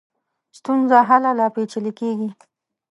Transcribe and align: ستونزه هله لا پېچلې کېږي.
ستونزه 0.57 0.97
هله 1.09 1.31
لا 1.39 1.47
پېچلې 1.55 1.91
کېږي. 1.99 2.29